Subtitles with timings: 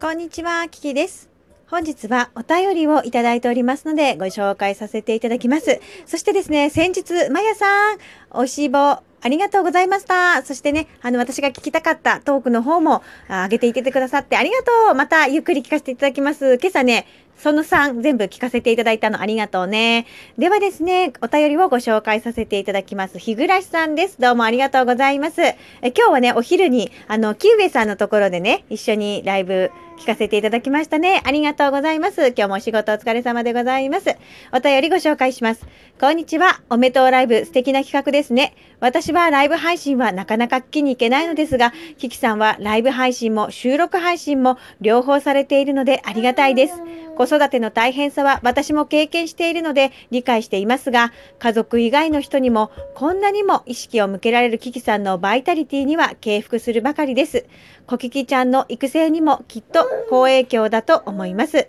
[0.00, 1.28] こんにちは、キキです。
[1.66, 5.80] 本日はお便りをいただいておりますのでご紹介させていただきます。
[6.06, 7.98] そしてですね、先日、まやさん、
[8.30, 10.40] おしぼ、ありがとうございました。
[10.44, 14.94] そしてね、あの、私が聞きたかったトークの方もあ上げていててくださってありがとう。
[14.94, 16.58] またゆっくり聞かせていただきます。
[16.58, 17.04] 今朝ね、
[17.38, 20.06] その3全部聞かせていただいたのありがとうね。
[20.36, 23.18] ではですね、お便りをご紹介させていただきます。
[23.18, 24.20] 日暮さんです。
[24.20, 25.40] どうもありがとうございます。
[25.40, 31.20] え今日はね、お昼に、あの、キウエさんのところでね、一緒にライブ聞かせていただきましたね。
[31.24, 32.28] ありがとうございます。
[32.28, 34.16] 今日もお仕事お疲れ様でございます。
[34.52, 35.66] お便りご紹介します。
[36.00, 36.60] こんにちは。
[36.70, 38.54] おめでとうライブ素敵な企画ですね。
[38.80, 46.74] 私はライブ配信はなかなか聞きに行けないのですが、キキさんはライブ配信も収録配信も両方されているのでありがたいです。
[47.18, 57.44] 子育ての大変さは私も経験しているので理解していますが、家族以外の人にもこんなにも意識を向けられるキキさんのバイタリティには敬服するばかりです。
[57.88, 61.66] コキキちゃんの育成にもきっと好影響だと思います。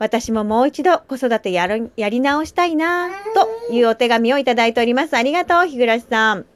[0.00, 3.10] 私ももう一度子育てやるやり直したいな
[3.68, 5.16] というお手紙をいただいております。
[5.16, 6.46] ありがとう、日暮さん。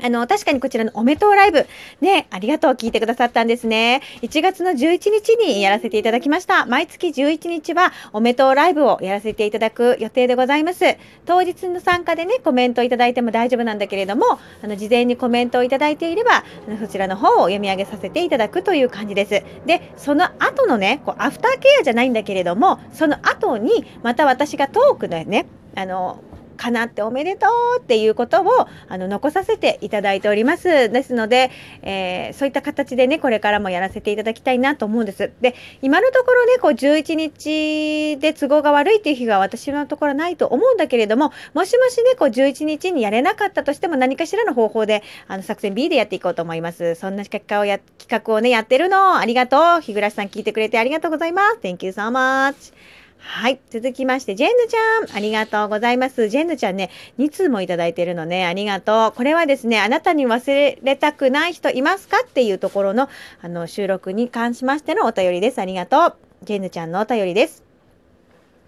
[0.00, 1.66] あの、確かにこちらのおめとうライブ、
[2.00, 4.00] ね、ありがとう、聞いてくださったんですね。
[4.22, 6.66] 1月の11日にやらせていただきました。
[6.66, 10.96] 毎月11日はおめとうライブをやらせていただく予定でございます。
[11.26, 19.42] 当日の参加でね、コメントいただいても大丈夫なんだけれども、あの、事前にコメントをいただいていれば、あのそちらの方を読み上げさせていただくという感じです。
[19.66, 26.22] で、その後のね、こう、アフターケアじゃないんだけれども、その後に、また私がトークでね、あの、
[26.58, 27.46] かなっておめでと
[27.78, 30.90] うっていうことをあの残させていただいております。
[30.90, 31.50] ですので、
[31.82, 35.30] えーそういった形でね、これからもやらせていただきたいなと思うんです。
[35.40, 46.94] で、今のところね、こう11日で都合が悪いっていう日が私のところないと思うんだけれども、もしもしね、こう11日にやれなかったとしても何かしらの方法で、あの作戦 B でやっていこうと思います。
[46.94, 49.18] そんな企画をや、企画をね、やってるの。
[49.18, 49.80] ありがとう。
[49.80, 51.58] 日暮さん聞いてくれてありがとうございます。
[51.62, 52.72] Thank you so much.
[53.18, 53.60] はい。
[53.70, 55.16] 続きまして、ジェンヌちゃん。
[55.16, 56.28] ありがとうございます。
[56.28, 58.46] ジェンヌちゃんね、2通もいただいているのね。
[58.46, 59.16] ありがとう。
[59.16, 63.08] これはですね、あなたに忘れたくない人いますかっていうところの、
[63.42, 65.60] あの、収録に関しましてのお便りです。
[65.60, 66.14] ありがとう。
[66.44, 67.64] ジェンヌちゃんのお便りです。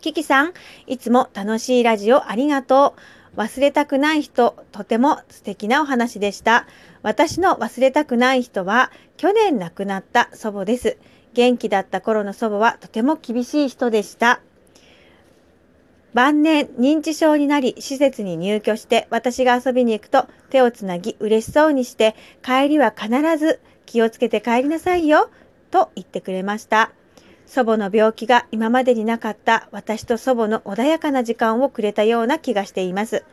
[0.00, 0.52] キキさん、
[0.86, 2.94] いつも楽しいラジオありがと
[3.36, 3.38] う。
[3.40, 6.66] 忘れたくない人、とても素敵なお話でした。
[7.02, 10.96] 私の忘れたくない人は、去年亡くなった祖母です。
[11.34, 14.40] 元気だった頃の祖母はとても厳しい人でした。
[16.12, 25.30] 晩年認知症になり施設に入居して私が遊びに行くと手をつなぎ嬉しそうにして帰りは必ず気をつけて帰りなさいよ
[25.70, 26.90] と言ってくれました。
[27.46, 33.24] 祖母の病気が今までになかった私と祖母の穏やかな時間をくれたような気がしています。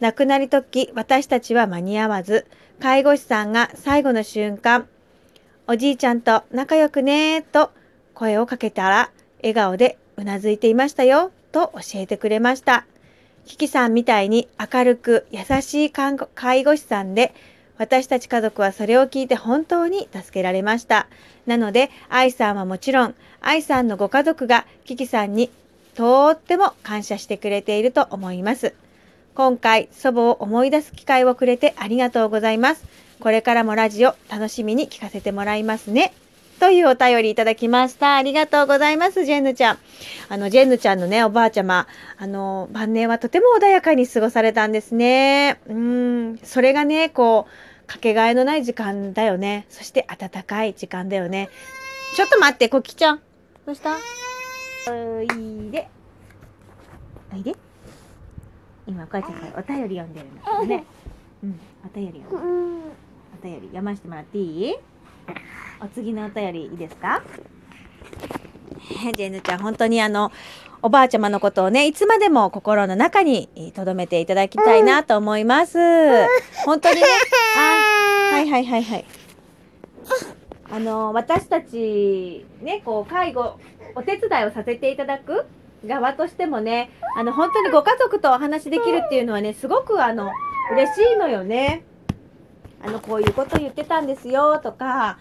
[0.00, 2.46] 亡くなり時私たちは間に合わず
[2.80, 4.88] 介護士さんが最後の瞬間
[5.66, 7.70] おじいちゃんと仲良くねと
[8.12, 12.84] 声をかけたら笑顔でうなずいていましたよと教えてくれました。
[13.46, 17.32] キキさんみたいに明るく優しい介護士さんで
[17.78, 21.06] 私たち家族はそれを聞いて本当に助けられました。
[21.46, 25.50] なので愛さんはもちろん愛さんのご家族がキキさんに
[25.94, 28.74] とっても感謝してくれていると思います。
[29.34, 32.84] 今回祖母を思い出す機会をくれてありがとうございます。
[33.20, 36.12] これからもラジオ楽しみに聞かせてもらいますね。
[36.60, 38.14] というお便りいただきました。
[38.16, 39.78] ありがとうございます、ジェンヌちゃん。
[40.28, 45.60] あの、ジェンヌちゃんのね、おばあちゃま、あの、晩年はとても穏やかに過ごされたんですね。
[45.66, 49.66] うん、それがね、こう、かけがえのない時間だよね。
[49.68, 51.50] そして温かい時間だよね。
[52.14, 53.20] ちょっと待って、コキちゃん。
[53.66, 53.96] どうした？
[54.90, 55.88] おいで。
[57.32, 57.54] おいで。
[58.86, 60.84] 今、こうやってお便り読んでるんだけどね。
[61.42, 62.94] うん、お便り読んでる。
[63.44, 64.40] お便り読ませてもらってい
[64.70, 64.74] い？
[65.82, 67.22] お次のお便りいいですか？
[69.04, 70.32] ね ジェヌちゃん、本当にあの、
[70.80, 75.78] おばあちゃまのことをね、いつまでも心の中に留めていただきたいなと思います。
[76.64, 77.02] 本当にね、
[78.32, 79.04] あはいはいはいはい。
[80.72, 83.58] あの、私たち、ね、こう、介護、
[83.94, 85.44] お手伝いをさせていただく
[85.84, 90.30] 側としてもね、あの、本当にご家族とお話しできるっていうのはね、すごくあの、
[90.72, 91.84] 嬉しいのよね。
[92.86, 95.18] あの、こういうこと言ってたんですよとか、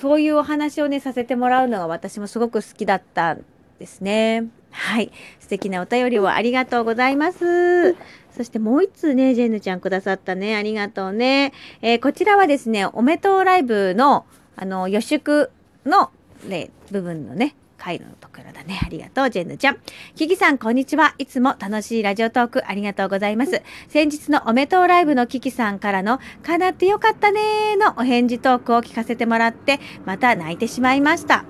[0.00, 3.44] そういうお話をね、させてもらうのが私もすごく好きだったん
[3.78, 4.48] ですね。
[4.70, 5.12] はい。
[5.40, 7.94] 素敵なお便りをありがとうございます。
[8.32, 10.56] そしてもう一通ね、ジェンヌちゃんくださったね。
[10.56, 11.52] ありがとうね。
[11.82, 15.50] えーこちらはですね、おめとうライブの、あの、予祝
[15.86, 16.10] の、
[16.46, 18.80] ね、部分のね、回のところだね。
[18.84, 19.78] ありがとう、ジェンヌちゃん。
[20.16, 21.14] キキさん、こんにちは。
[21.18, 23.62] いつも楽しいラジオトークありがとうございます。
[23.88, 31.44] 先日のおめとうライブのキキさんからの、かなってよかったねーのお返事トークを聞かせてもらって、また泣いてしまいました。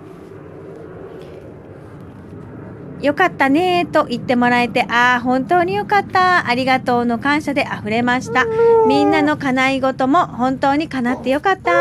[3.01, 6.49] よかったねと言ってもらえて、ああ、本当によかった。
[6.49, 8.45] ありがとうの感謝で溢れました。
[8.89, 11.73] みんなの叶い事も本当に叶ってよかった。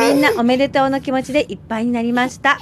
[0.00, 2.58] みんなおめでとうの気持ちでいっぱいになりました。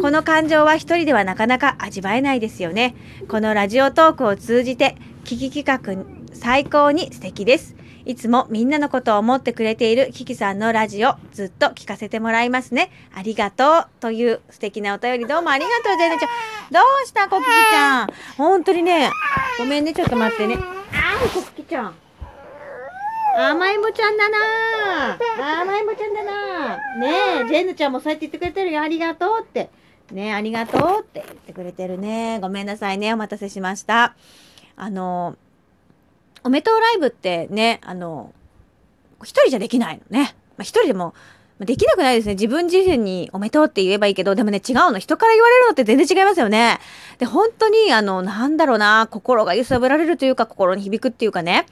[0.00, 2.94] この感情は一人ではなかなか味わえないですよね。
[3.28, 7.76] このラジオトークを通じて、危機企画最高に素敵です。
[8.04, 12.90] いつもみんなのことを思ってくれているキキさんのラジオずっと聞かせてもらいますね。
[13.14, 16.28] ありがとうという素敵なお便りどうもありがとう、ジェネちゃん。
[16.72, 18.08] どうしたコキキちゃん？
[18.36, 19.10] 本当にね、
[19.58, 20.56] ごめんね、ちょっと待ってね。
[20.56, 21.94] あー、コキキちゃん。
[23.34, 28.82] 甘えんぼちゃんだな甘えんぼちゃんだなねえ、ジェヌちゃんもそうやって言ってくれてるよ。
[28.82, 29.70] ありがとうって。
[30.10, 32.38] ねありがとうって言ってくれてるね。
[32.40, 33.12] ごめんなさいね。
[33.14, 34.14] お待たせしました。
[34.76, 35.36] あの、
[36.44, 38.32] おめでとうライブってね、あの、
[39.22, 40.34] 一人じゃできないのね。
[40.56, 41.14] まあ、一人でも、
[41.60, 42.34] できなくないですね。
[42.34, 44.98] 自分自身におめでとうって言えばいいけど、でもね、違うの。
[44.98, 46.80] 人から言われるのって全然違いますよね。
[47.18, 51.66] で、本当に、あの、なんだろうな、心が揺さぶられるというか、心に響くっていうかね。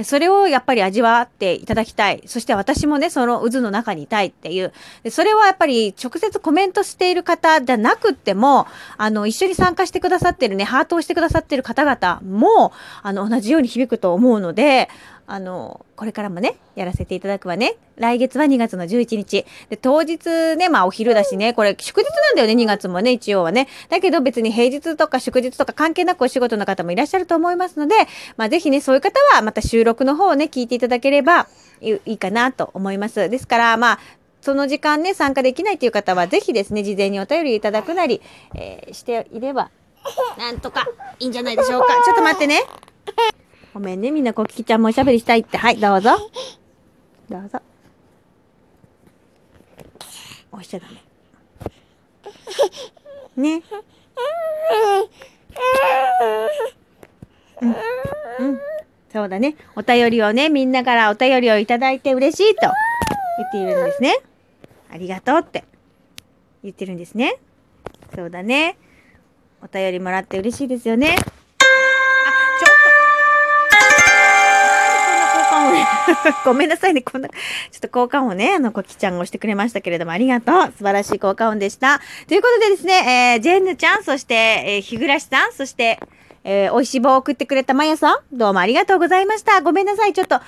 [0.00, 2.22] でそれをやっぱり味わっていただきたい。
[2.24, 4.72] そして私もね、その渦の中にいたいっていう。
[5.02, 8.66] でそれはやっぱり直接コメントしている方じゃなくっても、
[8.96, 14.88] あの、一緒に参加してくださってるね、ハートをしてくださってる方々も、あの、同じように響くと思うので、
[15.30, 17.76] あの、これからもね、やらせていただくわね。
[17.94, 19.46] 来月は2月の11日。
[19.68, 23.68] で、当日ね、まあお昼だしね、これ祝日なんだよね、2月もね、一応はね。
[23.90, 27.94] だけど別に平日とか祝日とか関係なくお仕事の方もいらっしゃると思いますので、
[28.36, 31.46] まあぜひね、そういう方はまた収録の方をね、聞いていただければ
[31.80, 33.30] いいかなと思います。
[33.30, 33.98] ですから、まあ、
[34.40, 38.20] その時間ね、参加できないという方は、ぜひですね、事前にお便りいただくなり、
[38.56, 39.70] えー、していれば、
[40.38, 40.88] なんとか
[41.20, 42.02] いいんじゃないでしょうか。
[42.04, 42.62] ちょっと待ってね。
[43.72, 45.56] ごめんね、みんなこききちゃんもおしゃべりしたいって。
[45.56, 46.10] はい、どうぞ。
[47.28, 47.60] どうぞ。
[50.52, 50.86] 押しちゃダ
[53.36, 53.50] メ。
[53.58, 53.62] ね。
[57.60, 58.48] うん。
[58.48, 58.60] うん。
[59.12, 59.56] そうだね。
[59.76, 62.62] お便りをね、みんなからお便りをいただいて嬉しいと
[63.38, 64.16] 言っているんですね。
[64.90, 65.64] ありがとうって
[66.64, 67.38] 言ってるんですね。
[68.14, 68.76] そうだね。
[69.62, 71.16] お便りもらって嬉しいですよね。
[76.44, 77.02] ごめんなさいね。
[77.02, 77.34] こんな、ちょ
[77.76, 80.72] っと効果音ね、あの、コキちゃんが押してくれましたけれども、ありがとう。
[80.76, 82.00] 素晴らしい効果音でした。
[82.28, 85.98] ということでですね、えー、ジェンヌちゃん、そして、えー、日暮さん、そして、
[86.44, 89.60] えー、美味しい棒を送ってくれたまやさん、どうもありがとうございました。
[89.60, 90.40] ごめんなさい、ちょっと。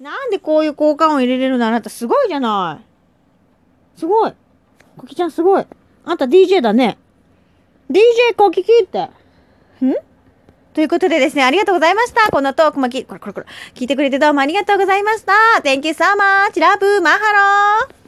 [0.00, 1.66] なんでこういう効果音入れれるの？
[1.66, 3.98] あなたすごいじゃない。
[3.98, 4.32] すごい。
[4.98, 5.66] コキちゃんすごい。
[6.04, 6.98] あんた DJ だね。
[7.90, 9.04] DJ コキキって。
[9.04, 9.10] ん？
[10.74, 12.30] ということでですね、ありがとうございました。
[12.32, 15.32] このトークもき、これこれこれ、聞いてくれてどうもありがとうございました。
[15.62, 16.60] Thank you so much.
[16.60, 18.03] Love, マハロー。